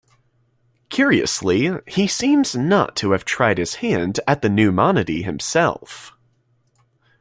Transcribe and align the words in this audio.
Curiously, 0.89 1.69
he 1.85 2.07
seems 2.07 2.55
not 2.55 2.95
to 2.95 3.11
have 3.11 3.23
tried 3.23 3.59
his 3.59 3.75
hand 3.85 4.19
at 4.27 4.41
the 4.41 4.49
new 4.49 4.71
monody 4.71 5.21
himself. 5.21 6.13